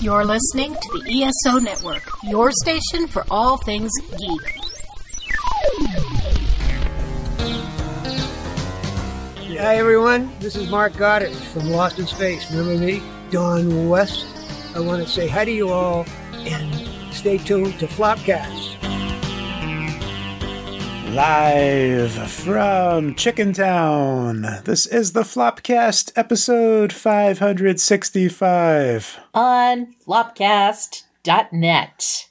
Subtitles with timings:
[0.00, 4.58] You're listening to the ESO Network, your station for all things geek.
[9.58, 12.50] Hi everyone, this is Mark Goddard from Lost in Space.
[12.50, 14.26] Remember me, Don West?
[14.74, 16.04] I want to say hi to you all
[16.34, 18.73] and stay tuned to Flopcast.
[21.14, 24.42] Live from Chicken Town.
[24.64, 29.20] This is the Flopcast episode 565.
[29.32, 32.28] on flopcast.net.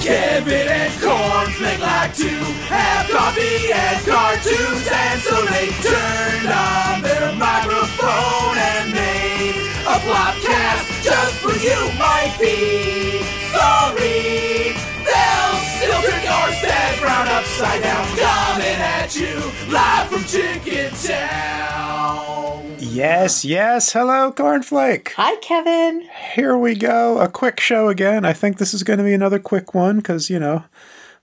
[0.00, 2.28] Kevin and Cornflake like to
[2.72, 11.02] have coffee and cartoons, and so they turned on their microphone and made a flopcast
[11.04, 11.76] just for you.
[11.98, 13.20] Might be
[13.52, 14.72] sorry,
[15.04, 17.28] they'll still turn your sad frown
[17.64, 22.76] upside down, coming at you live from Chicken Town.
[22.78, 23.92] Yes, yes.
[23.92, 25.12] Hello, Cornflake.
[25.14, 26.08] Hi, Kevin.
[26.34, 27.18] Here we go.
[27.18, 28.24] A quick show again.
[28.24, 30.64] I think this is going to be another quick one because, you know,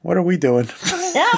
[0.01, 0.69] what are we doing?
[1.13, 1.29] Yeah.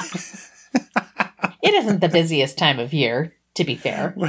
[1.62, 4.14] it isn't the busiest time of year, to be fair.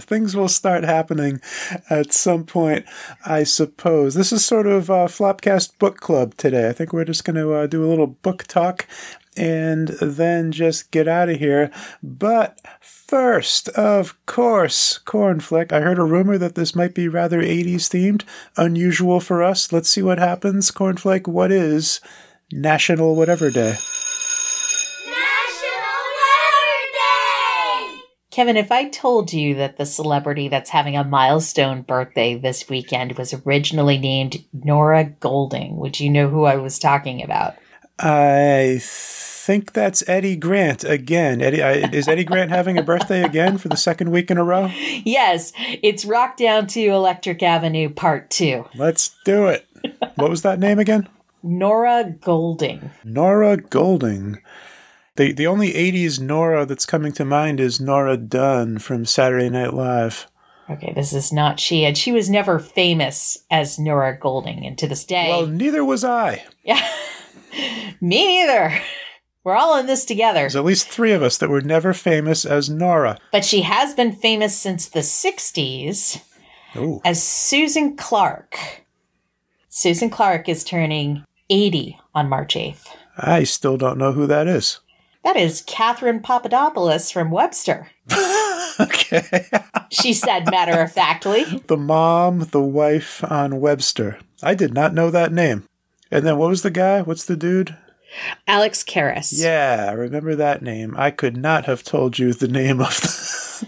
[0.00, 1.40] Things will start happening
[1.88, 2.84] at some point,
[3.24, 4.14] I suppose.
[4.14, 6.68] This is sort of a Flopcast book club today.
[6.68, 8.86] I think we're just going to uh, do a little book talk
[9.36, 11.70] and then just get out of here.
[12.02, 15.72] But first, of course, Cornflake.
[15.72, 18.24] I heard a rumor that this might be rather 80s themed,
[18.56, 19.72] unusual for us.
[19.72, 20.70] Let's see what happens.
[20.70, 22.00] Cornflake, what is
[22.52, 23.76] National Whatever Day?
[25.06, 28.00] National Letter Day!
[28.30, 33.18] Kevin, if I told you that the celebrity that's having a milestone birthday this weekend
[33.18, 37.56] was originally named Nora Golding, would you know who I was talking about?
[37.98, 41.40] I think that's Eddie Grant again.
[41.40, 44.44] Eddie, I, is Eddie Grant having a birthday again for the second week in a
[44.44, 44.66] row?
[45.04, 45.52] Yes,
[45.82, 48.66] it's Rock Down to Electric Avenue Part 2.
[48.74, 49.66] Let's do it.
[50.16, 51.08] What was that name again?
[51.42, 52.90] Nora Golding.
[53.04, 54.38] Nora Golding.
[55.14, 59.72] The the only 80s Nora that's coming to mind is Nora Dunn from Saturday Night
[59.72, 60.26] Live.
[60.68, 64.88] Okay, this is not she, and she was never famous as Nora Golding, and to
[64.88, 66.44] this day, Well, neither was I.
[66.64, 66.84] yeah,
[68.00, 68.80] me neither.
[69.44, 70.40] We're all in this together.
[70.40, 73.18] There's at least three of us that were never famous as Nora.
[73.30, 76.20] But she has been famous since the 60s
[76.76, 77.00] Ooh.
[77.04, 78.84] as Susan Clark.
[79.68, 82.86] Susan Clark is turning 80 on March 8th.
[83.16, 84.80] I still don't know who that is.
[85.22, 87.90] That is Catherine Papadopoulos from Webster.
[88.78, 89.46] Okay.
[89.90, 91.44] She said matter of factly.
[91.68, 94.18] the mom, the wife on Webster.
[94.42, 95.64] I did not know that name.
[96.10, 97.02] And then what was the guy?
[97.02, 97.76] What's the dude?
[98.46, 99.32] Alex Karras.
[99.42, 100.94] Yeah, I remember that name.
[100.96, 102.98] I could not have told you the name of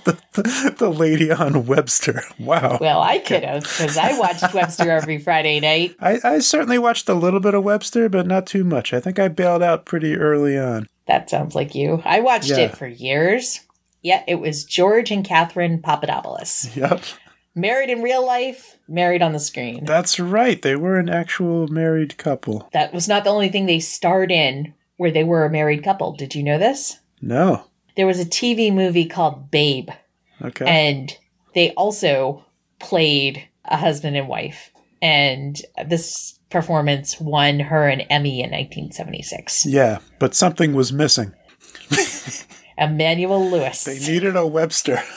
[0.05, 2.23] the, the, the lady on Webster.
[2.39, 2.79] Wow.
[2.81, 5.97] Well, I could have, because I watched Webster every Friday night.
[6.01, 8.95] I, I certainly watched a little bit of Webster, but not too much.
[8.95, 10.87] I think I bailed out pretty early on.
[11.07, 12.01] That sounds like you.
[12.05, 12.59] I watched Yeah.
[12.61, 13.61] it for years.
[14.03, 16.75] Yeah, it was George and Catherine Papadopoulos.
[16.77, 17.03] Yep.
[17.59, 19.85] Married in real life, married on the screen.
[19.85, 20.61] That's right.
[20.63, 22.69] They were an actual married couple.
[22.73, 26.13] That was not the only thing they starred in where they were a married couple.
[26.13, 26.99] Did you know this?
[27.21, 27.65] No.
[27.97, 29.91] There was a TV movie called Babe,
[30.41, 30.65] Okay.
[30.67, 31.17] and
[31.55, 32.45] they also
[32.79, 34.71] played a husband and wife.
[35.03, 39.67] And this performance won her an Emmy in 1976.
[39.67, 41.33] yeah, but something was missing.
[42.79, 43.85] Emmanuel Lewis.
[43.85, 45.03] They needed a Webster.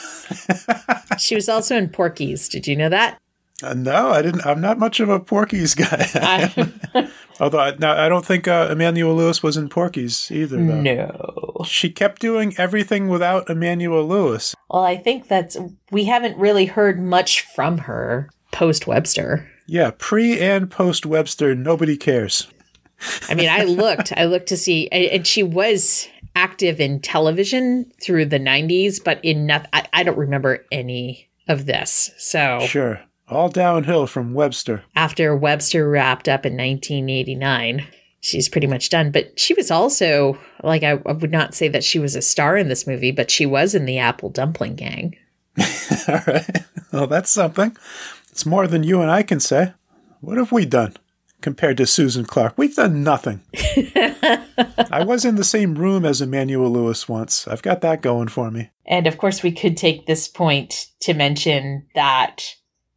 [1.18, 2.48] She was also in Porky's.
[2.48, 3.18] Did you know that?
[3.62, 4.44] Uh, no, I didn't.
[4.44, 6.50] I'm not much of a Porky's guy.
[7.40, 10.56] Although I, now I don't think uh, Emmanuel Lewis was in Porky's either.
[10.56, 10.80] Though.
[10.80, 11.64] no.
[11.64, 14.54] She kept doing everything without Emmanuel Lewis.
[14.70, 15.56] Well, I think that's
[15.90, 19.48] we haven't really heard much from her post Webster.
[19.66, 22.48] Yeah, pre and post Webster, nobody cares.
[23.28, 28.26] I mean, I looked, I looked to see, and she was active in television through
[28.26, 32.10] the 90s, but in nothing, I, don't remember any of this.
[32.18, 33.00] So Sure.
[33.28, 34.84] All downhill from Webster.
[34.94, 37.86] after Webster wrapped up in 1989,
[38.20, 39.10] she's pretty much done.
[39.10, 42.56] But she was also, like, I, I would not say that she was a star
[42.56, 45.16] in this movie, but she was in the Apple Dumpling Gang.
[46.08, 46.64] All right.
[46.92, 47.76] Well, that's something.
[48.30, 49.72] It's more than you and I can say.
[50.20, 50.94] What have we done
[51.42, 52.54] compared to Susan Clark?
[52.56, 53.42] We've done nothing.
[54.90, 57.46] I was in the same room as Emmanuel Lewis once.
[57.46, 58.70] I've got that going for me.
[58.86, 62.54] And of course, we could take this point to mention that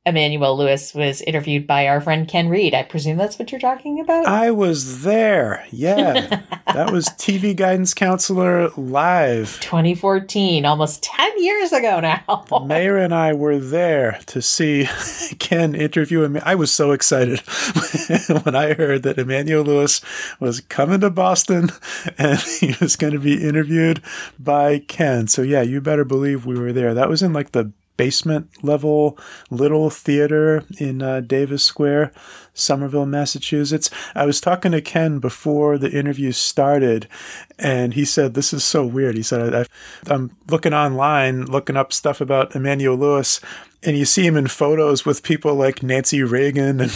[0.07, 2.75] Emmanuel Lewis was interviewed by our friend Ken Reid.
[2.75, 4.27] I presume that's what you're talking about.
[4.27, 5.65] I was there.
[5.71, 6.43] Yeah.
[6.73, 9.59] that was TV Guidance Counselor Live.
[9.61, 12.45] 2014, almost 10 years ago now.
[12.67, 14.87] Mayor and I were there to see
[15.39, 16.37] Ken interview him.
[16.43, 17.39] I was so excited
[18.43, 20.01] when I heard that Emmanuel Lewis
[20.39, 21.71] was coming to Boston
[22.15, 24.03] and he was going to be interviewed
[24.37, 25.27] by Ken.
[25.27, 26.93] So, yeah, you better believe we were there.
[26.93, 29.17] That was in like the basement level
[29.49, 32.11] little theater in uh, Davis Square,
[32.53, 33.89] Somerville, Massachusetts.
[34.13, 37.07] I was talking to Ken before the interview started,
[37.57, 39.15] and he said, This is so weird.
[39.15, 43.39] He said, I, I'm looking online, looking up stuff about Emmanuel Lewis,
[43.83, 46.91] and you see him in photos with people like Nancy Reagan and.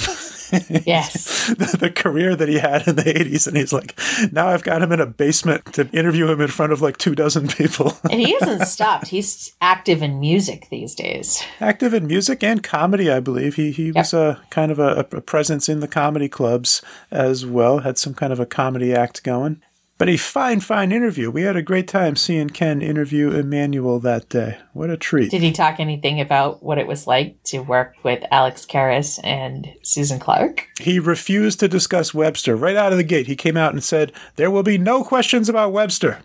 [0.86, 1.48] Yes.
[1.58, 3.48] the, the career that he had in the 80s.
[3.48, 3.98] And he's like,
[4.32, 7.16] now I've got him in a basement to interview him in front of like two
[7.16, 7.98] dozen people.
[8.10, 9.08] and he hasn't stopped.
[9.08, 11.44] He's active in music these days.
[11.60, 13.56] Active in music and comedy, I believe.
[13.56, 16.82] He he was a kind of a, a presence in the comedy clubs
[17.12, 19.62] as well, had some kind of a comedy act going.
[20.00, 21.30] But a fine, fine interview.
[21.30, 24.58] We had a great time seeing Ken interview Emmanuel that day.
[24.72, 25.30] What a treat.
[25.30, 29.68] Did he talk anything about what it was like to work with Alex Karras and
[29.84, 30.70] Susan Clark?
[30.80, 33.28] He refused to discuss Webster right out of the gate.
[33.28, 36.20] He came out and said, There will be no questions about Webster.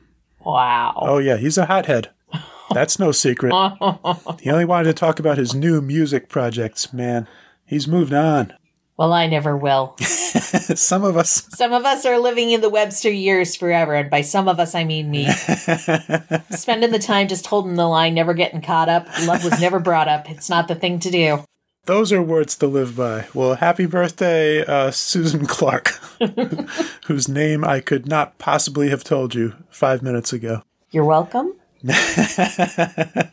[0.45, 0.95] Wow.
[0.97, 2.11] Oh, yeah, he's a hothead.
[2.71, 3.53] That's no secret.
[4.41, 7.27] he only wanted to talk about his new music projects, man.
[7.67, 8.53] He's moved on.
[8.97, 9.97] Well, I never will.
[9.99, 11.49] Some of us.
[11.57, 14.75] Some of us are living in the Webster years forever, and by some of us,
[14.75, 15.27] I mean me.
[16.51, 19.07] Spending the time just holding the line, never getting caught up.
[19.27, 20.31] Love was never brought up.
[20.31, 21.45] It's not the thing to do.
[21.87, 23.27] Those are words to live by.
[23.35, 25.89] Well, happy birthday, uh, Susan Clark,
[27.07, 30.63] whose name I could not possibly have told you five minutes ago.
[30.93, 31.55] You're welcome.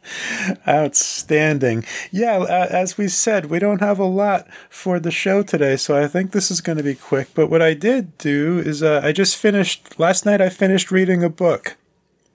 [0.68, 1.86] Outstanding.
[2.12, 5.96] Yeah, uh, as we said, we don't have a lot for the show today, so
[5.96, 7.30] I think this is going to be quick.
[7.34, 11.24] But what I did do is uh, I just finished, last night I finished reading
[11.24, 11.78] a book.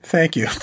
[0.01, 0.47] Thank you.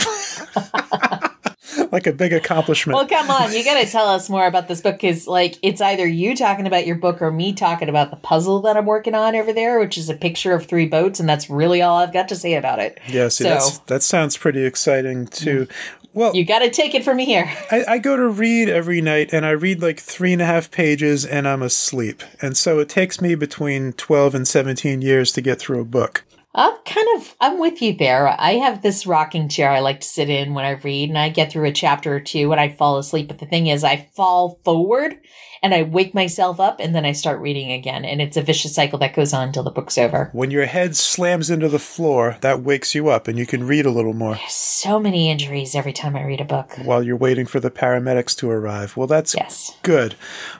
[1.95, 2.97] like a big accomplishment.
[2.97, 3.53] Well, come on.
[3.55, 6.67] You got to tell us more about this book because, like, it's either you talking
[6.67, 9.79] about your book or me talking about the puzzle that I'm working on over there,
[9.79, 12.55] which is a picture of three boats, and that's really all I've got to say
[12.55, 12.99] about it.
[13.09, 15.67] yeah, see, so- that's, that sounds pretty exciting too.
[15.67, 15.71] Mm.
[16.15, 17.53] Well, You got to take it from me here.
[17.73, 20.71] I, I go to read every night and I read like three and a half
[20.71, 22.23] pages and I'm asleep.
[22.41, 26.23] And so it takes me between 12 and 17 years to get through a book.
[26.57, 28.29] I'm kind of I'm with you there.
[28.29, 31.29] I have this rocking chair I like to sit in when I read, and I
[31.29, 33.27] get through a chapter or two and I fall asleep.
[33.27, 35.19] But the thing is, I fall forward
[35.65, 38.75] and I wake myself up, and then I start reading again, and it's a vicious
[38.75, 40.29] cycle that goes on until the book's over.
[40.33, 43.87] When your head slams into the floor, that wakes you up and you can read
[43.87, 46.73] a little more So many injuries every time I read a book.
[46.85, 48.95] while you're waiting for the paramedics to arrive.
[48.97, 49.77] Well, that's Yes.
[49.83, 50.15] good.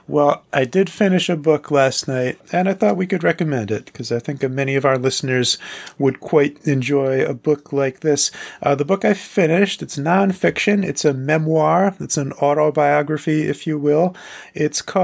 [0.07, 3.85] Well, I did finish a book last night and I thought we could recommend it
[3.85, 5.59] because I think many of our listeners
[5.99, 8.31] would quite enjoy a book like this.
[8.63, 13.77] Uh, the book I finished, it's nonfiction, it's a memoir, it's an autobiography, if you
[13.77, 14.15] will.
[14.55, 14.94] It's called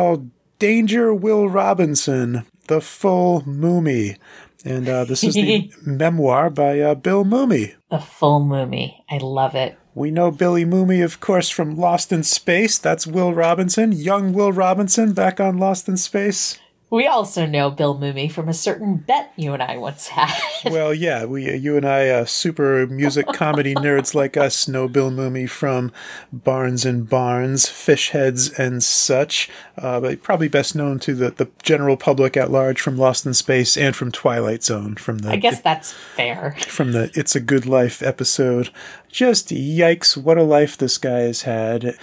[0.59, 4.17] Danger Will Robinson, The Full Mumy.
[4.63, 7.73] And uh, this is the memoir by uh, Bill Mumy.
[7.89, 8.95] The full Mumy.
[9.09, 9.77] I love it.
[9.95, 12.77] We know Billy Mumy, of course, from Lost in Space.
[12.77, 16.59] That's Will Robinson, young Will Robinson, back on Lost in Space.
[16.91, 20.29] We also know Bill Mumy from a certain bet you and I once had.
[20.71, 25.09] Well, yeah, we, you and I, uh, super music comedy nerds like us, know Bill
[25.09, 25.91] Mumy from
[26.31, 29.49] Barnes and Barnes, Fish Heads, and such.
[29.75, 33.33] Uh, but probably best known to the, the general public at large from Lost in
[33.33, 36.55] Space and from Twilight Zone, from the I guess that's fair.
[36.67, 38.69] from the It's a Good Life episode.
[39.09, 41.97] Just yikes, what a life this guy has had.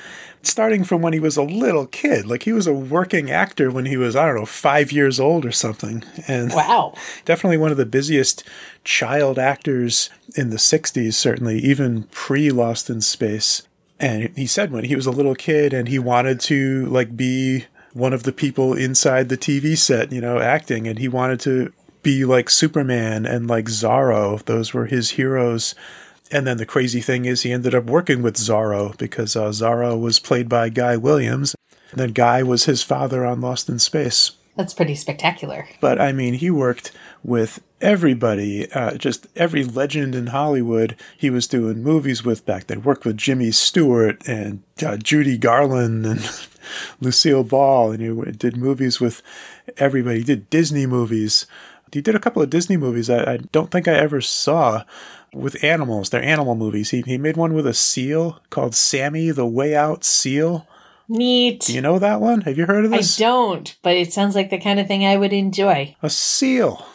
[0.48, 2.26] Starting from when he was a little kid.
[2.26, 5.44] Like he was a working actor when he was, I don't know, five years old
[5.44, 6.02] or something.
[6.26, 6.94] And Wow.
[7.24, 8.44] definitely one of the busiest
[8.82, 13.62] child actors in the 60s, certainly, even pre Lost in Space.
[14.00, 17.66] And he said when he was a little kid and he wanted to like be
[17.92, 21.72] one of the people inside the TV set, you know, acting, and he wanted to
[22.02, 24.42] be like Superman and like Zorro.
[24.44, 25.74] Those were his heroes.
[26.30, 29.98] And then the crazy thing is, he ended up working with Zorro because uh, Zorro
[29.98, 31.54] was played by Guy Williams.
[31.90, 34.32] And then Guy was his father on Lost in Space.
[34.56, 35.68] That's pretty spectacular.
[35.80, 36.90] But I mean, he worked
[37.22, 40.96] with everybody, uh, just every legend in Hollywood.
[41.16, 42.82] He was doing movies with back then.
[42.82, 46.28] Worked with Jimmy Stewart and uh, Judy Garland and
[47.00, 49.22] Lucille Ball, and he did movies with
[49.76, 50.18] everybody.
[50.18, 51.46] He did Disney movies.
[51.92, 54.82] He did a couple of Disney movies I, I don't think I ever saw
[55.32, 56.10] with animals.
[56.10, 56.90] They're animal movies.
[56.90, 60.66] He, he made one with a seal called Sammy the Way Out Seal.
[61.08, 61.62] Neat.
[61.62, 62.42] Do you know that one?
[62.42, 63.18] Have you heard of this?
[63.18, 65.96] I don't, but it sounds like the kind of thing I would enjoy.
[66.02, 66.86] A seal.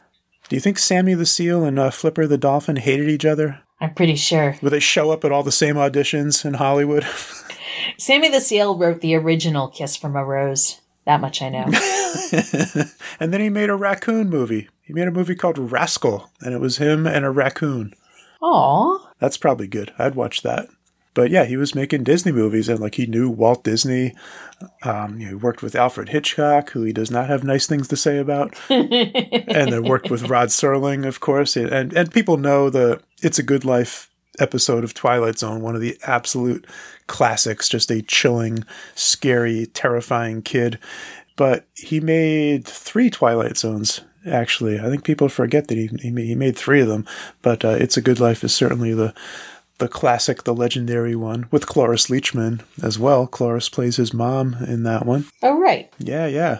[0.49, 3.61] Do you think Sammy the Seal and uh, Flipper the Dolphin hated each other?
[3.81, 4.55] I'm pretty sure.
[4.61, 7.05] Would they show up at all the same auditions in Hollywood?
[7.97, 10.79] Sammy the Seal wrote the original Kiss from a Rose.
[11.05, 11.65] That much I know.
[13.19, 14.69] and then he made a raccoon movie.
[14.81, 17.93] He made a movie called Rascal, and it was him and a raccoon.
[18.43, 18.99] Aw.
[19.19, 19.93] That's probably good.
[19.97, 20.67] I'd watch that.
[21.13, 24.15] But yeah, he was making Disney movies, and like he knew Walt Disney.
[24.81, 27.87] Um, you know, he worked with Alfred Hitchcock, who he does not have nice things
[27.89, 31.55] to say about, and then worked with Rod Serling, of course.
[31.55, 34.09] And and people know the "It's a Good Life"
[34.39, 36.65] episode of Twilight Zone, one of the absolute
[37.05, 37.69] classics.
[37.69, 40.79] Just a chilling, scary, terrifying kid.
[41.35, 44.01] But he made three Twilight Zones.
[44.25, 47.05] Actually, I think people forget that he he made, three of them.
[47.41, 49.13] But uh, "It's a Good Life" is certainly the
[49.79, 53.27] the classic, the legendary one with Cloris Leachman as well.
[53.27, 55.25] Cloris plays his mom in that one.
[55.41, 55.91] Oh, right.
[55.99, 56.59] Yeah, yeah.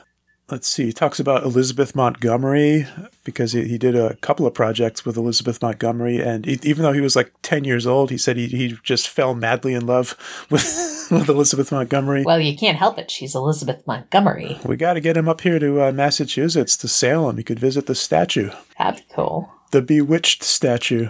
[0.51, 0.87] Let's see.
[0.87, 2.85] He talks about Elizabeth Montgomery
[3.23, 6.19] because he, he did a couple of projects with Elizabeth Montgomery.
[6.21, 9.07] And he, even though he was like 10 years old, he said he, he just
[9.07, 10.17] fell madly in love
[10.49, 12.23] with, with Elizabeth Montgomery.
[12.23, 13.09] Well, you can't help it.
[13.09, 14.59] She's Elizabeth Montgomery.
[14.65, 17.37] we got to get him up here to uh, Massachusetts, to Salem.
[17.37, 18.49] He could visit the statue.
[18.77, 19.49] That'd be cool.
[19.71, 21.09] the Bewitched statue.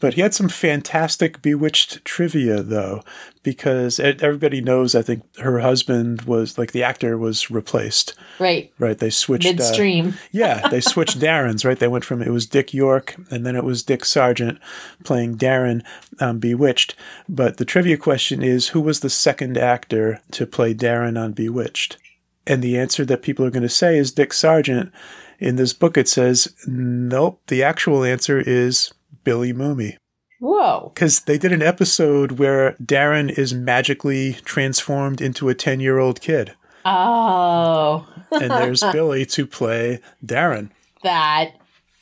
[0.00, 3.02] But he had some fantastic Bewitched trivia, though,
[3.42, 8.72] because everybody knows, I think, her husband was, like, the actor was replaced, Right.
[8.78, 8.96] right?
[8.96, 9.46] They switched.
[9.46, 10.14] uh, Midstream.
[10.30, 11.78] yeah, they switched Darrin's, right?
[11.78, 14.60] They went from, it was Dick York, and then it was Dick Sargent
[15.02, 15.82] playing Darrin
[16.20, 16.94] on Bewitched.
[17.28, 21.96] But the trivia question is who was the second actor to play Darrin on Bewitched?
[22.46, 24.92] And the answer that people are going to say is Dick Sargent.
[25.40, 28.92] In this book, it says, nope, the actual answer is
[29.28, 29.98] Billy Mumy.
[30.40, 30.90] Whoa.
[30.94, 36.22] Because they did an episode where Darrin is magically transformed into a 10 year old
[36.22, 36.54] kid.
[36.86, 40.72] Oh, And there's Billy to play Darrin.
[41.02, 41.50] that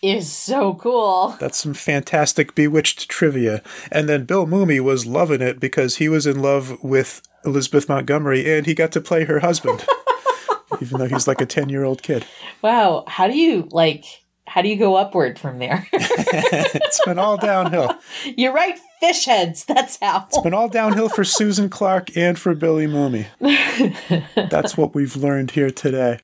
[0.03, 1.37] is so cool.
[1.41, 3.61] That's some fantastic Bewitched trivia.
[3.91, 8.57] And then Bill Mumy was loving it because he was in love with Elizabeth Montgomery
[8.57, 9.85] and he got to play her husband,
[10.81, 12.25] even though he's like a 10 year old kid.
[12.63, 13.03] Wow.
[13.09, 14.05] How do you, like,
[14.47, 15.87] how do you go upward from there?
[15.93, 17.95] It's been all downhill.
[18.25, 19.65] You're right, fish heads.
[19.65, 20.27] That's how.
[20.29, 23.27] It's been all downhill for Susan Clark and for Billy Mumy.
[24.51, 26.21] That's what we've learned here today.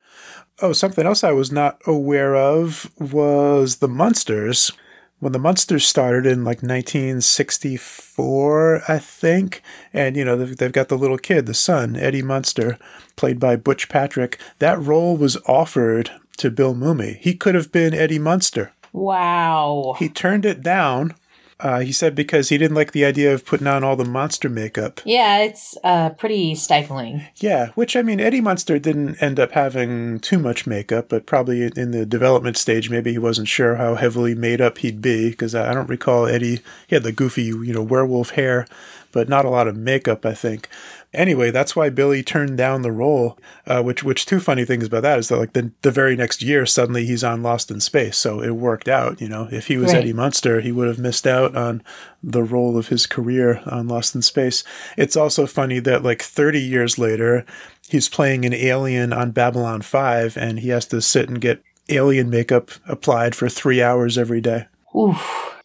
[0.61, 4.71] Oh, something else I was not aware of was the Munsters.
[5.19, 9.63] When the Munsters started in like 1964, I think,
[9.93, 12.79] and you know, they've, they've got the little kid, the son, Eddie Munster,
[13.17, 14.39] played by Butch Patrick.
[14.59, 17.19] That role was offered to Bill Mumy.
[17.19, 18.73] He could have been Eddie Munster.
[18.93, 19.97] Wow.
[19.99, 21.15] He turned it down.
[21.63, 24.49] Uh, he said because he didn't like the idea of putting on all the monster
[24.49, 25.01] makeup.
[25.05, 27.25] Yeah, it's uh, pretty stifling.
[27.37, 31.71] Yeah, which I mean, Eddie Munster didn't end up having too much makeup, but probably
[31.77, 35.55] in the development stage, maybe he wasn't sure how heavily made up he'd be because
[35.55, 36.61] I I don't recall Eddie.
[36.89, 38.67] He had the goofy, you know, werewolf hair,
[39.13, 40.69] but not a lot of makeup, I think.
[41.15, 43.39] Anyway, that's why Billy turned down the role.
[43.67, 46.43] Uh, which, which two funny things about that is that like the the very next
[46.43, 49.21] year, suddenly he's on Lost in Space, so it worked out.
[49.21, 50.01] You know, if he was Right.
[50.01, 51.83] Eddie Munster, he would have missed out on
[52.23, 54.65] the role of his career on Lost in Space.
[54.97, 57.45] It's also funny that like 30 years later,
[57.89, 62.31] he's playing an alien on Babylon 5 and he has to sit and get alien
[62.31, 64.67] makeup applied for three hours every day.
[64.97, 65.57] Oof.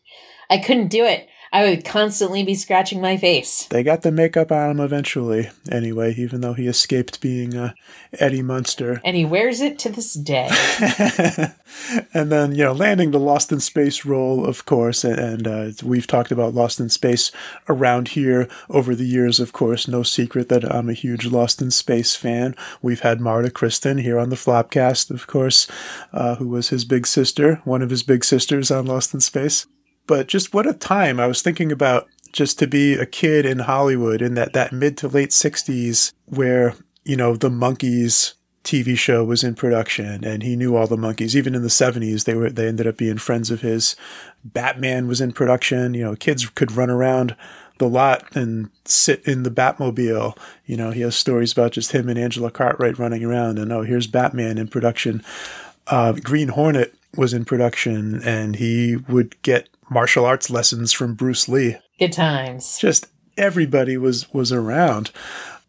[0.49, 1.27] I couldn't do it.
[1.51, 3.65] I would constantly be scratching my face.
[3.67, 7.73] They got the makeup on him eventually, anyway, even though he escaped being uh,
[8.13, 9.01] Eddie Munster.
[9.05, 10.49] And he wears it to this day.
[12.13, 16.07] and then, you know, landing the Lost in Space role, of course, and, uh, we've
[16.07, 17.31] talked about Lost in Space
[17.69, 19.87] around here over the years, of course.
[19.87, 22.55] No secret that I'm a huge Lost in Space fan.
[22.81, 25.67] We've had Marta Kristen here on the Flopcast, of course,
[26.11, 29.67] uh, who was his big sister, one of his big sisters on Lost in Space.
[30.07, 33.59] But just what a time I was thinking about just to be a kid in
[33.59, 38.33] Hollywood in that, that mid to late 60s where, you know, the Monkees
[38.63, 41.35] TV show was in production and he knew all the Monkees.
[41.35, 43.95] Even in the 70s, they were they ended up being friends of his.
[44.43, 45.93] Batman was in production.
[45.93, 47.35] You know, kids could run around
[47.79, 50.37] the lot and sit in the Batmobile.
[50.65, 53.83] You know, he has stories about just him and Angela Cartwright running around and oh,
[53.83, 55.23] here's Batman in production.
[55.87, 61.47] Uh, Green Hornet was in production and he would get martial arts lessons from Bruce
[61.47, 62.77] Lee Good times.
[62.77, 65.11] just everybody was was around.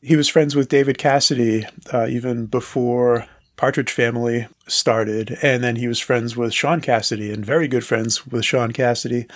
[0.01, 5.89] He was friends with David Cassidy uh, even before Partridge Family started, and then he
[5.89, 9.27] was friends with Shaun Cassidy and very good friends with Shaun Cassidy,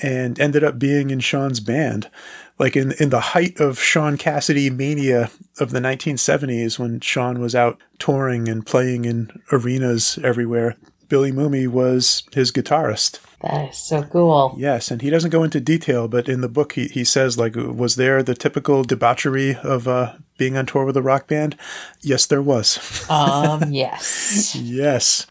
[0.00, 2.10] and ended up being in Shaun's band.
[2.58, 7.54] Like in in the height of Shaun Cassidy mania of the 1970s, when Shaun was
[7.54, 10.76] out touring and playing in arenas everywhere,
[11.08, 13.20] Billy Mumy was his guitarist.
[13.42, 14.54] That is so cool.
[14.56, 17.54] Yes, and he doesn't go into detail, but in the book he, he says like
[17.54, 21.56] was there the typical debauchery of uh, being on tour with a rock band?
[22.00, 23.08] Yes, there was.
[23.10, 24.54] Um, yes.
[24.54, 25.26] yes.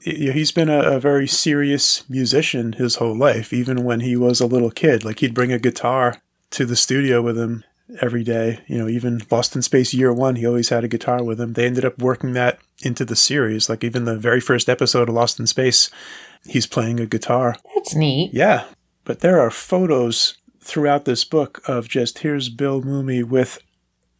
[0.00, 4.46] He's been a, a very serious musician his whole life, even when he was a
[4.46, 5.04] little kid.
[5.04, 6.20] Like he'd bring a guitar
[6.50, 7.64] to the studio with him
[8.00, 8.60] every day.
[8.66, 11.54] You know, even Lost in Space Year One, he always had a guitar with him.
[11.54, 13.68] They ended up working that into the series.
[13.68, 15.90] Like even the very first episode of Lost in Space,
[16.48, 17.56] he's playing a guitar.
[17.74, 18.32] That's neat.
[18.32, 18.64] Yeah,
[19.04, 23.58] but there are photos throughout this book of just here's Bill Mumy with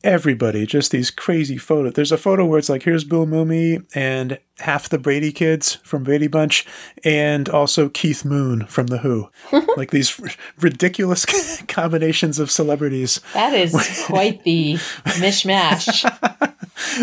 [0.04, 1.94] everybody, just these crazy photos.
[1.94, 6.04] There's a photo where it's like here's Bill Mumy and half the Brady kids from
[6.04, 6.64] Brady Bunch,
[7.04, 9.28] and also Keith Moon from The Who.
[9.76, 10.28] like these r-
[10.60, 11.26] ridiculous
[11.68, 13.72] combinations of celebrities That is
[14.06, 14.74] quite the
[15.18, 16.04] mishmash.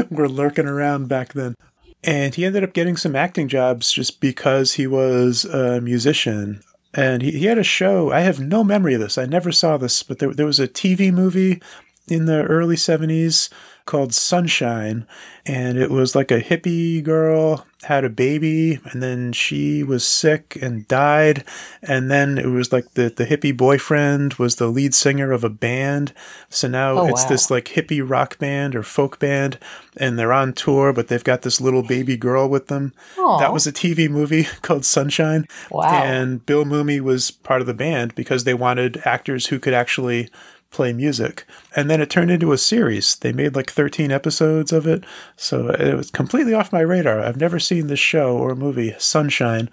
[0.09, 1.55] We're lurking around back then.
[2.03, 6.61] And he ended up getting some acting jobs just because he was a musician.
[6.93, 8.11] And he, he had a show.
[8.11, 9.17] I have no memory of this.
[9.17, 11.61] I never saw this, but there, there was a TV movie
[12.07, 13.49] in the early 70s
[13.85, 15.05] called Sunshine.
[15.45, 20.57] And it was like a hippie girl had a baby and then she was sick
[20.61, 21.43] and died.
[21.81, 25.49] And then it was like the, the hippie boyfriend was the lead singer of a
[25.49, 26.13] band.
[26.49, 27.29] So now Oh, it's wow.
[27.29, 29.57] this like hippie rock band or folk band
[29.97, 32.93] and they're on tour, but they've got this little baby girl with them.
[33.19, 33.39] Aw.
[33.39, 35.45] That was a TV movie called Sunshine.
[35.69, 35.83] Wow.
[36.03, 40.29] And Bill Mumy was part of the band because they wanted actors who could actually
[40.73, 41.45] play music.
[41.75, 43.15] And then it turned into a series.
[43.15, 45.05] They made like 13 episodes of it.
[45.37, 47.21] So it was completely off my radar.
[47.21, 49.69] I've never seen this show or movie, Sunshine.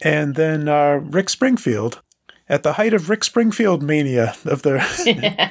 [0.00, 2.00] And then uh, Rick Springfield.
[2.46, 4.74] At the height of Rick Springfield mania of the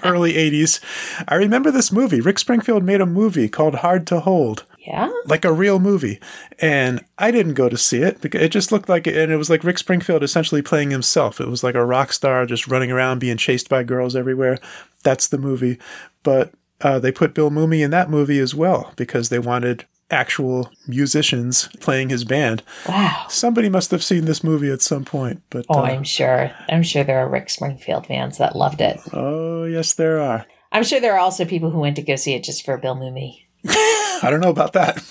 [0.04, 0.80] early 80s,
[1.28, 2.22] I remember this movie.
[2.22, 5.10] Rick Springfield made a movie called Hard to Hold Yeah.
[5.26, 6.20] like a real movie.
[6.60, 9.38] And I didn't go to see it because it just looked like it, and it
[9.38, 11.40] was like Rick Springfield essentially playing himself.
[11.40, 14.58] It was like a rock star just running around being chased by girls everywhere.
[15.04, 15.80] That's the movie.
[16.24, 20.70] But uh, they put Bill Mumy in that movie as well because they wanted actual
[20.88, 22.62] musicians playing his band.
[22.88, 23.26] Wow.
[23.30, 25.42] Somebody must have seen this movie at some point.
[25.50, 26.52] But Oh, uh, I'm sure.
[26.70, 29.00] I'm sure there are Rick Springfield fans that loved it.
[29.14, 30.46] oh yes, there are.
[30.72, 32.96] I'm sure there are also people who went to go see it just for Bill
[32.96, 33.40] Mumy.
[34.22, 35.02] I don't know about that.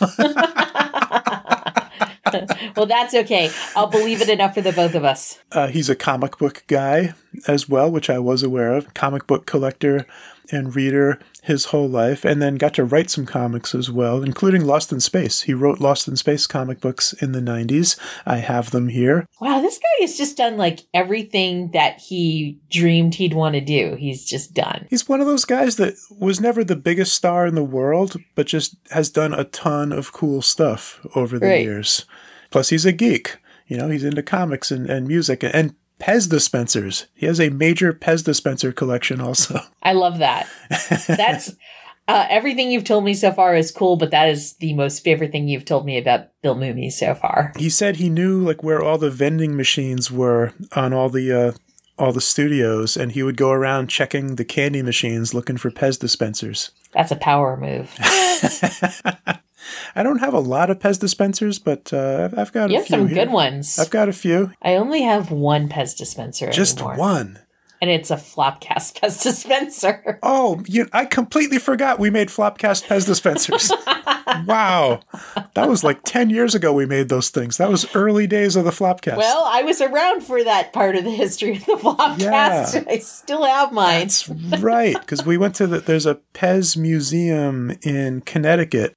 [2.77, 3.51] well, that's okay.
[3.77, 5.39] I'll believe it enough for the both of us.
[5.51, 7.15] Uh, he's a comic book guy
[7.47, 8.95] as well, which I was aware of.
[8.95, 10.07] Comic book collector
[10.51, 14.65] and reader his whole life, and then got to write some comics as well, including
[14.65, 15.43] Lost in Space.
[15.43, 17.99] He wrote Lost in Space comic books in the 90s.
[18.27, 19.27] I have them here.
[19.41, 23.97] Wow, this guy has just done like everything that he dreamed he'd want to do.
[23.99, 24.87] He's just done.
[24.91, 28.47] He's one of those guys that was never the biggest star in the world, but
[28.47, 31.63] just has done a ton of cool stuff over the Right.
[31.65, 32.05] years.
[32.51, 33.37] Plus, he's a geek.
[33.67, 37.07] You know, he's into comics and, and music and Pez dispensers.
[37.15, 39.61] He has a major Pez dispenser collection also.
[39.83, 40.49] I love that.
[41.07, 41.55] That's
[42.09, 45.31] uh, everything you've told me so far is cool, but that is the most favorite
[45.31, 47.53] thing you've told me about Bill Mumy so far.
[47.57, 51.53] he said he knew like where all the vending machines were on all the uh,
[51.99, 56.01] all the studios, and he would go around checking the candy machines looking for Pez
[56.01, 56.73] dispensers.
[56.93, 57.95] That's a power move.
[59.95, 62.79] I don't have a lot of Pez dispensers, but uh, I've, I've got You a
[62.81, 63.25] have few some here.
[63.25, 63.79] good ones.
[63.79, 66.51] I've got a few, I only have one Pez dispenser.
[66.51, 67.39] just anymore, one.
[67.81, 70.19] and it's a Flopcast Pez dispenser.
[70.23, 73.71] Oh, you, I completely forgot we made Flopcast Pez dispensers.
[74.47, 75.01] wow,
[75.55, 76.73] that was like ten years ago.
[76.73, 77.57] We made those things.
[77.59, 79.17] That was early days of the Flopcast.
[79.17, 82.21] Well, I was around for that part of the history of the Flopcast.
[82.21, 82.85] Yeah.
[82.89, 84.01] I still have mine.
[84.09, 85.81] That's right, because we went to the.
[85.81, 88.97] There's a Pez museum in Connecticut.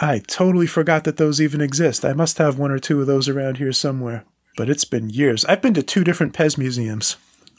[0.00, 2.04] I totally forgot that those even exist.
[2.04, 4.24] I must have one or two of those around here somewhere.
[4.56, 5.44] But it's been years.
[5.46, 7.16] I've been to two different Pez museums,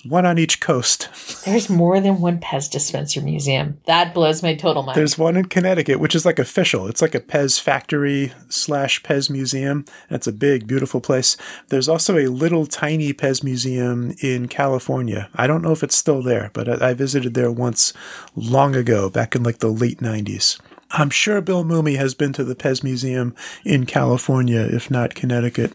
[0.08, 1.10] one on each coast.
[1.43, 3.80] There's more than one Pez dispenser museum.
[3.88, 4.96] That blows my total mind.
[4.96, 6.88] There's one in Connecticut, which is like official.
[6.88, 9.86] It's like a Pez factory slash Pez museum.
[10.12, 11.36] It's a big, beautiful place.
[11.69, 15.30] There's also a little tiny Pez museum in California.
[15.34, 17.91] I don't know if it's still there, but I, I visited there once
[18.36, 20.60] long ago, back in like the late 90s.
[20.91, 25.74] I'm sure Bill Mumy has been to the Pez Museum in California, if not Connecticut.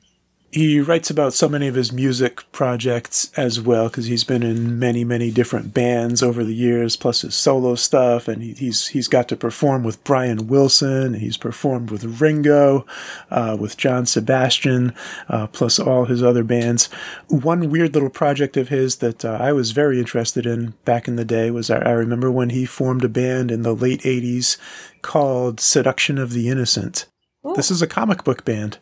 [0.50, 4.78] He writes about so many of his music projects as well because he's been in
[4.78, 9.08] many, many different bands over the years, plus his solo stuff, and he, he's he's
[9.08, 11.14] got to perform with Brian Wilson.
[11.14, 12.86] He's performed with Ringo,
[13.30, 14.94] uh, with John Sebastian,
[15.28, 16.86] uh, plus all his other bands.
[17.28, 21.16] One weird little project of his that uh, I was very interested in back in
[21.16, 24.56] the day was I, I remember when he formed a band in the late '80s
[25.02, 27.04] called Seduction of the Innocent.
[27.54, 28.78] This is a comic book band.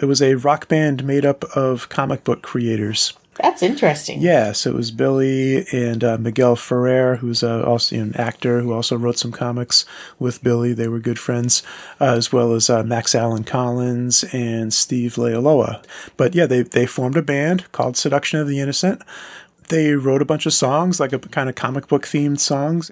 [0.00, 3.12] It was a rock band made up of comic book creators.
[3.42, 4.20] That's interesting.
[4.20, 8.72] Yeah, so it was Billy and uh, Miguel Ferrer, who's uh, also an actor who
[8.72, 9.86] also wrote some comics
[10.18, 10.74] with Billy.
[10.74, 11.62] They were good friends,
[12.00, 15.82] uh, as well as uh, Max Allan Collins and Steve Leialoha.
[16.16, 19.00] But yeah, they, they formed a band called Seduction of the Innocent.
[19.70, 22.90] They wrote a bunch of songs, like a kind of comic book themed songs.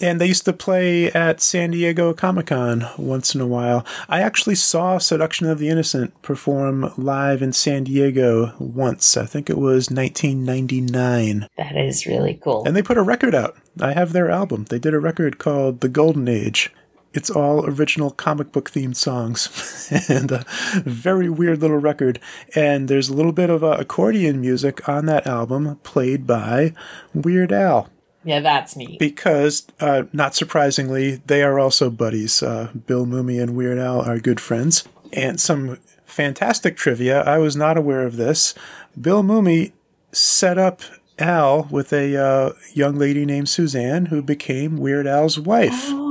[0.00, 3.84] And they used to play at San Diego Comic Con once in a while.
[4.08, 9.18] I actually saw Seduction of the Innocent perform live in San Diego once.
[9.18, 11.46] I think it was 1999.
[11.58, 12.64] That is really cool.
[12.64, 13.56] And they put a record out.
[13.78, 14.64] I have their album.
[14.70, 16.72] They did a record called The Golden Age.
[17.14, 20.44] It's all original comic book themed songs and a
[20.84, 22.20] very weird little record.
[22.54, 26.74] And there's a little bit of uh, accordion music on that album played by
[27.14, 27.88] Weird Al.
[28.24, 28.98] yeah, that's neat.
[28.98, 32.42] Because, uh, not surprisingly, they are also buddies.
[32.42, 34.84] Uh, Bill Mumy and Weird Al are good friends.
[35.12, 37.22] And some fantastic trivia.
[37.22, 38.54] I was not aware of this.
[39.00, 39.72] Bill Mumy
[40.12, 40.80] set up
[41.18, 45.86] Al with a uh, young lady named Suzanne who became Weird Al's wife.
[45.88, 46.03] Oh,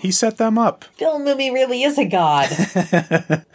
[0.00, 0.84] He set them up.
[0.98, 2.50] Bill Mumy really is a god.
[2.76, 3.46] In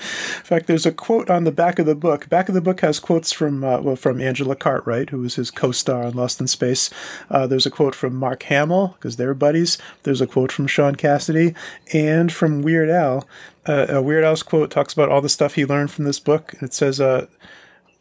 [0.44, 2.30] fact, there's a quote on the back of the book.
[2.30, 5.52] Back of the book has quotes from uh, well from Angela Cartwright, who was his
[5.52, 6.90] co-star on Lost in Space.
[7.30, 9.78] Uh, there's a quote from Mark Hamill because they're buddies.
[10.04, 11.54] There's a quote from Shaun Cassidy
[11.94, 13.28] and from Weird Al.
[13.66, 16.56] Uh, a Weird Al's quote talks about all the stuff he learned from this book.
[16.62, 17.28] It says, uh,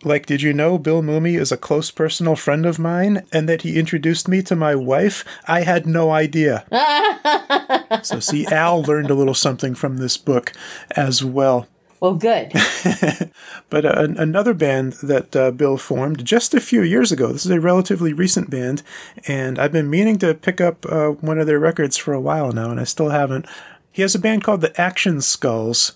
[0.02, 3.62] like, did you know Bill Mumy is a close personal friend of mine and that
[3.62, 5.24] he introduced me to my wife?
[5.46, 6.64] I had no idea.
[8.02, 10.52] so, see, Al learned a little something from this book
[10.92, 11.68] as well.
[12.00, 12.52] well, good.
[13.70, 17.44] But uh, an- another band that uh, Bill formed just a few years ago, this
[17.44, 18.82] is a relatively recent band,
[19.28, 22.50] and I've been meaning to pick up uh, one of their records for a while
[22.50, 23.46] now, and I still haven't.
[23.92, 25.92] He has a band called the Action Skulls.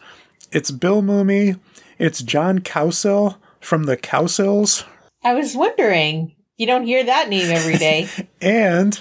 [0.53, 1.59] It's Bill Mumy,
[1.99, 4.85] it's John Cowsill from the Cowsills,
[5.23, 6.35] I was wondering.
[6.57, 8.09] You don't hear that name every day.
[8.41, 9.01] and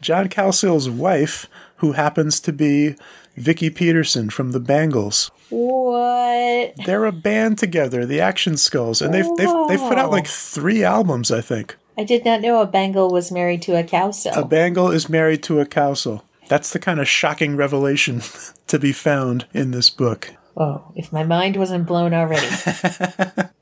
[0.00, 1.46] John Cowsill's wife,
[1.76, 2.96] who happens to be
[3.36, 5.30] Vicki Peterson from the Bangles.
[5.50, 6.74] what?
[6.86, 10.82] They're a band together, the Action Skulls, and they've they've, they've put out like three
[10.82, 11.76] albums, I think.
[11.98, 14.44] I did not know a Bengal was married to a cow A.
[14.44, 16.22] Bengal is married to a cowsill.
[16.48, 18.22] That's the kind of shocking revelation
[18.66, 20.34] to be found in this book.
[20.56, 22.48] Oh, if my mind wasn't blown already.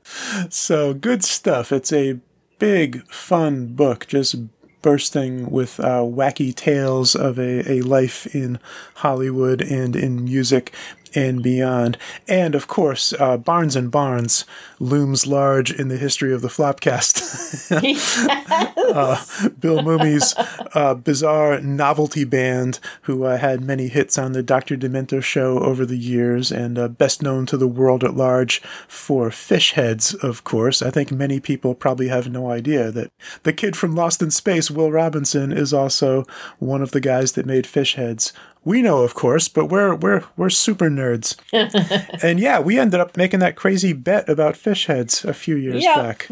[0.49, 1.71] So good stuff.
[1.71, 2.19] It's a
[2.59, 4.35] big, fun book, just
[4.81, 8.59] bursting with uh, wacky tales of a, a life in
[8.95, 10.73] Hollywood and in music
[11.15, 11.97] and beyond.
[12.27, 14.45] And of course, uh, Barnes and Barnes
[14.79, 17.71] looms large in the history of the Flopcast.
[18.95, 20.35] uh, Bill Mumy's
[20.73, 24.75] uh, bizarre novelty band, who uh, had many hits on the Dr.
[24.75, 29.31] Demento show over the years, and uh, best known to the world at large for
[29.31, 30.81] Fish Heads, of course.
[30.81, 33.11] I think many people probably have no idea that
[33.43, 36.25] the kid from Lost in Space, Will Robinson, is also
[36.59, 38.33] one of the guys that made Fish Heads.
[38.65, 41.35] We know, of course, but we're we're we're super nerds.
[42.23, 45.83] and yeah, we ended up making that crazy bet about fish heads a few years
[45.83, 45.95] Yep.
[45.95, 46.29] back.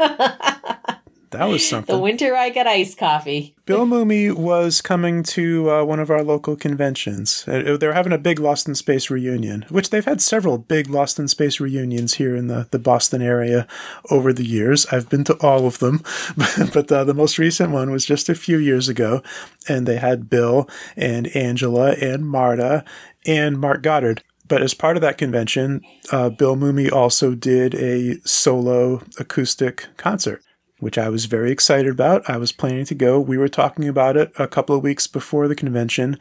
[1.30, 1.94] That was something.
[1.94, 3.54] the winter I got iced coffee.
[3.66, 7.44] Bill Mumy was coming to uh, one of our local conventions.
[7.46, 11.18] Uh, They're having a big Lost in Space reunion, which they've had several big Lost
[11.18, 13.66] in Space reunions here in the, the Boston area
[14.10, 14.86] over the years.
[14.86, 16.02] I've been to all of them,
[16.72, 19.22] but uh, the most recent one was just a few years ago,
[19.68, 22.84] and they had Bill and Angela and Marta
[23.26, 24.22] and Mark Goddard.
[24.46, 30.42] But as part of that convention, uh, Bill Mumy also did a solo acoustic concert
[30.80, 32.28] which I was very excited about.
[32.28, 33.18] I was planning to go.
[33.20, 36.18] We were talking about it a couple of weeks before the convention,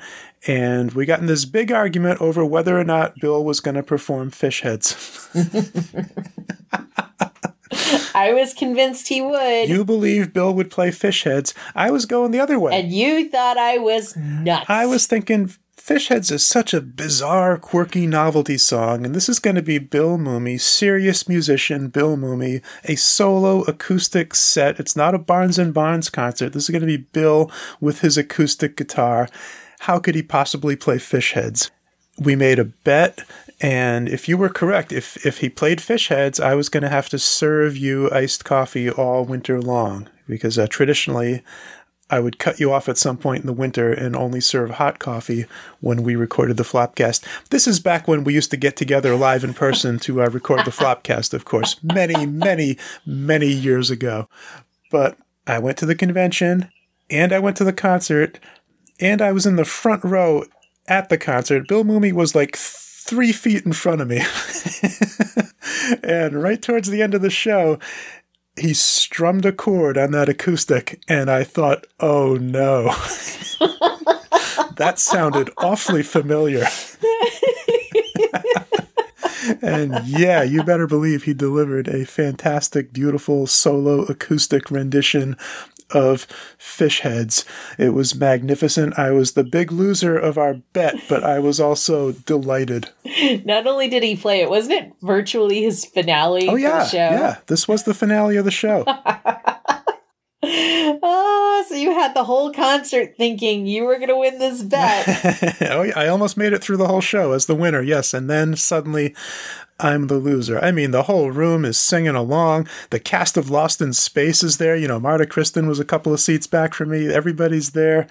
[0.47, 3.83] and we got in this big argument over whether or not Bill was going to
[3.83, 5.29] perform Fish Heads.
[8.15, 9.69] I was convinced he would.
[9.69, 11.53] you believe Bill would play Fish Heads.
[11.75, 12.73] I was going the other way.
[12.79, 14.65] and you thought I was nuts.
[14.69, 15.51] I was thinking
[15.87, 19.79] Fish Heads is such a bizarre, quirky novelty song, and this is going to be
[19.79, 24.81] Bill Mumy, serious musician Bill Mumy, a solo acoustic set.
[24.81, 26.51] It's not a Barnes and Barnes concert.
[26.51, 29.29] This is going to be Bill with his acoustic guitar.
[29.79, 31.71] How could he possibly play Fish Heads?
[32.19, 33.23] we made a bet.
[33.59, 36.89] And if you were correct, if, if he played fish heads, I was going to
[36.89, 41.41] have to serve you iced coffee all winter long because uh, traditionally
[42.09, 44.97] I would cut you off at some point in the winter and only serve hot
[44.99, 45.45] coffee
[45.81, 47.25] when we recorded the Flopcast.
[47.49, 50.65] This is back when we used to get together live in person to uh, record
[50.65, 54.29] the Flopcast, of course, many, many, many years ago.
[54.89, 56.69] But I went to the convention
[57.09, 58.39] and I went to the concert
[58.99, 60.45] and I was in the front row
[60.87, 61.67] at the concert.
[61.67, 64.21] Bill Mumy was like three feet in front of me.
[66.03, 67.79] and right towards the end of the show,
[68.57, 72.85] he strummed a chord on that acoustic, and I thought, oh no.
[74.75, 76.65] that sounded awfully familiar.
[79.61, 85.37] and yeah, you better believe he delivered a fantastic, beautiful solo acoustic rendition
[85.91, 86.23] of
[86.57, 87.45] fish heads.
[87.77, 88.97] It was magnificent.
[88.99, 92.89] I was the big loser of our bet, but I was also delighted.
[93.45, 96.97] Not only did he play it, wasn't it virtually his finale Oh yeah, the show?
[96.97, 97.37] yeah.
[97.47, 98.83] This was the finale of the show.
[100.43, 105.61] Oh, so you had the whole concert thinking you were going to win this bet.
[105.61, 107.81] oh yeah, I almost made it through the whole show as the winner.
[107.81, 109.15] Yes, and then suddenly
[109.79, 110.59] I'm the loser.
[110.59, 112.67] I mean, the whole room is singing along.
[112.89, 114.75] The cast of Lost in Space is there.
[114.75, 117.11] You know, Marta Kristen was a couple of seats back from me.
[117.11, 118.07] Everybody's there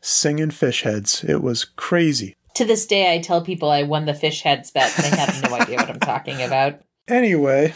[0.00, 1.24] singing fish heads.
[1.24, 2.36] It was crazy.
[2.54, 5.56] to this day, I tell people I won the fish heads bet, they have no
[5.56, 6.80] idea what I'm talking about.
[7.08, 7.72] Anyway,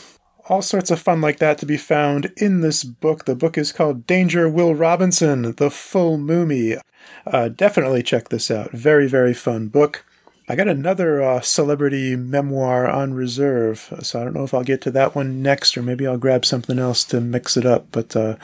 [0.51, 3.25] all sorts of fun like that to be found in this book.
[3.25, 6.81] The book is called Danger Will Robinson, The Full Mumy.
[7.25, 8.73] Uh, definitely check this out.
[8.73, 10.05] Very, very fun book.
[10.49, 14.81] I got another uh, celebrity memoir on reserve, so I don't know if I'll get
[14.83, 17.87] to that one next, or maybe I'll grab something else to mix it up.
[17.93, 18.35] But uh,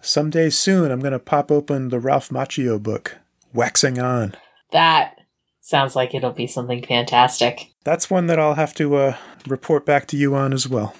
[0.00, 3.18] someday soon, I'm going to pop open the Ralph Macchio book,
[3.52, 4.34] Waxing On.
[4.72, 5.20] That
[5.60, 7.73] sounds like it'll be something fantastic.
[7.84, 9.16] That's one that I'll have to uh,
[9.46, 10.94] report back to you on as well.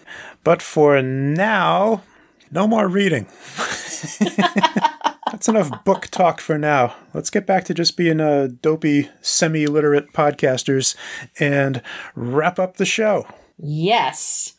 [0.44, 2.02] But for now,
[2.50, 3.26] no more reading.
[5.30, 6.94] That's enough book talk for now.
[7.12, 10.94] Let's get back to just being uh, dopey, semi literate podcasters
[11.40, 11.82] and
[12.14, 13.26] wrap up the show.
[13.58, 14.54] Yes.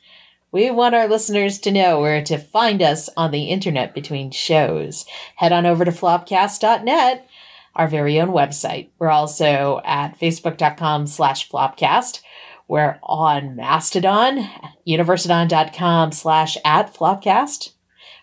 [0.51, 5.05] We want our listeners to know where to find us on the internet between shows.
[5.35, 7.27] Head on over to flopcast.net,
[7.75, 8.89] our very own website.
[8.99, 12.21] We're also at facebook.com slash flopcast.
[12.67, 14.49] We're on Mastodon,
[14.87, 17.73] universeodon.com slash at flopcast.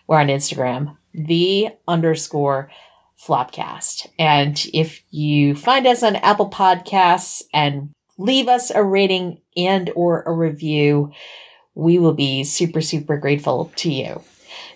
[0.07, 2.69] We're on Instagram, the underscore
[3.17, 4.07] flopcast.
[4.19, 10.23] And if you find us on Apple Podcasts and leave us a rating and or
[10.23, 11.11] a review,
[11.75, 14.21] we will be super, super grateful to you.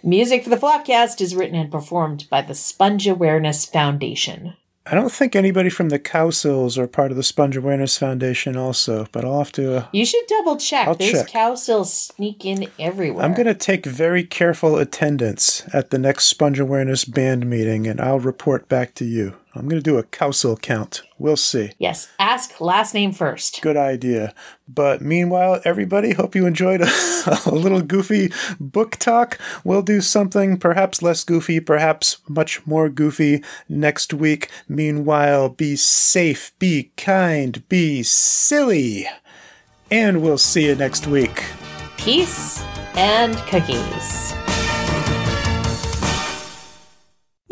[0.01, 4.55] Music for the Flopcast is written and performed by the Sponge Awareness Foundation.
[4.89, 9.08] I don't think anybody from the Cowsills are part of the Sponge Awareness Foundation, also,
[9.12, 9.78] but I'll have to.
[9.78, 10.88] Uh, You should double check.
[10.88, 11.28] I'll Those check.
[11.28, 13.26] cow sills sneak in everywhere.
[13.26, 18.00] I'm going to take very careful attendance at the next Sponge Awareness band meeting, and
[18.00, 19.36] I'll report back to you.
[19.55, 21.01] I'm going to do a Cowsill count.
[21.17, 21.71] We'll see.
[21.79, 23.62] Yes, ask last name first.
[23.62, 24.33] Good idea.
[24.67, 26.88] But meanwhile, everybody, hope you enjoyed a,
[27.45, 29.39] a little goofy book talk.
[29.63, 34.49] We'll do something perhaps less goofy, perhaps much more goofy next week.
[34.67, 39.07] Meanwhile, be safe, be kind, be silly.
[39.89, 41.43] And we'll see you next week.
[41.97, 42.62] Peace
[42.95, 44.26] and cookies.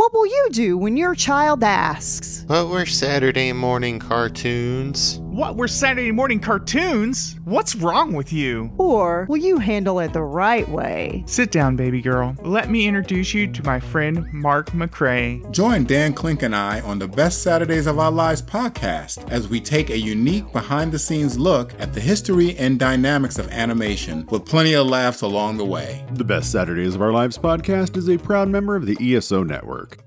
[0.05, 2.43] What will you do when your child asks?
[2.45, 5.19] What were Saturday morning cartoons?
[5.35, 7.35] What were Saturday morning cartoons?
[7.43, 8.71] What's wrong with you?
[8.77, 11.25] Or will you handle it the right way?
[11.27, 12.37] Sit down, baby girl.
[12.41, 15.51] Let me introduce you to my friend Mark McCrae.
[15.51, 19.59] Join Dan Klink and I on the Best Saturdays of Our Lives podcast as we
[19.59, 24.45] take a unique behind the scenes look at the history and dynamics of animation with
[24.45, 26.05] plenty of laughs along the way.
[26.13, 29.97] The Best Saturdays of Our Lives podcast is a proud member of the ESO network.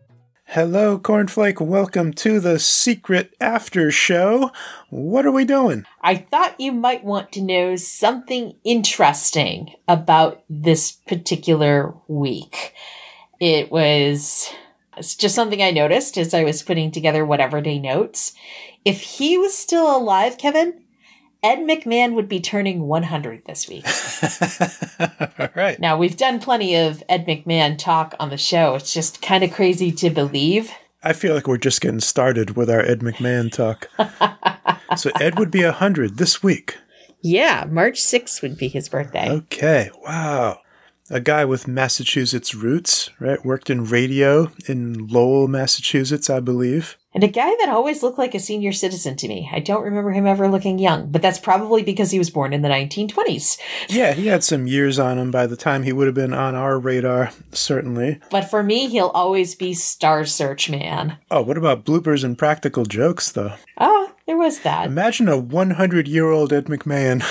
[0.53, 1.61] Hello, Cornflake.
[1.61, 4.51] Welcome to the secret after show.
[4.89, 5.85] What are we doing?
[6.01, 12.73] I thought you might want to know something interesting about this particular week.
[13.39, 14.51] It was
[15.19, 18.33] just something I noticed as I was putting together whatever day notes.
[18.87, 20.83] If he was still alive, Kevin,
[21.43, 23.87] Ed McMahon would be turning 100 this week.
[25.39, 25.79] All right.
[25.79, 28.75] Now, we've done plenty of Ed McMahon talk on the show.
[28.75, 30.73] It's just kind of crazy to believe.
[31.03, 33.89] I feel like we're just getting started with our Ed McMahon talk.
[34.97, 36.77] so Ed would be 100 this week.
[37.21, 39.31] Yeah, March 6th would be his birthday.
[39.31, 39.91] Okay.
[40.03, 40.61] Wow.
[41.11, 43.45] A guy with Massachusetts roots, right?
[43.45, 46.99] Worked in radio in Lowell, Massachusetts, I believe.
[47.19, 49.51] And a guy that always looked like a senior citizen to me.
[49.53, 52.63] I don't remember him ever looking young, but that's probably because he was born in
[52.63, 53.59] the 1920s.
[53.89, 56.55] Yeah, he had some years on him by the time he would have been on
[56.55, 58.21] our radar, certainly.
[58.31, 61.19] But for me, he'll always be Star Search Man.
[61.29, 63.55] Oh, what about bloopers and practical jokes, though?
[63.79, 64.87] Oh, there was that.
[64.87, 67.25] Imagine a 100 year old Ed McMahon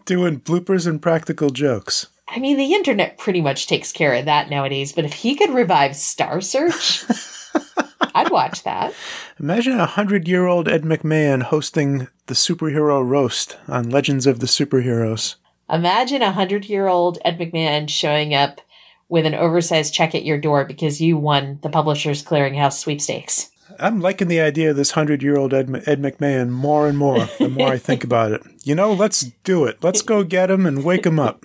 [0.06, 2.06] doing bloopers and practical jokes.
[2.30, 5.50] I mean, the internet pretty much takes care of that nowadays, but if he could
[5.50, 7.04] revive Star Search,
[8.14, 8.92] I'd watch that.
[9.40, 14.46] Imagine a 100 year old Ed McMahon hosting the superhero roast on Legends of the
[14.46, 15.36] Superheroes.
[15.70, 18.60] Imagine a hundred year old Ed McMahon showing up
[19.08, 23.50] with an oversized check at your door because you won the Publishers Clearinghouse sweepstakes.
[23.78, 27.26] I'm liking the idea of this 100 year old Ed, Ed McMahon more and more
[27.38, 28.42] the more I think about it.
[28.64, 29.82] You know, let's do it.
[29.82, 31.44] Let's go get him and wake him up.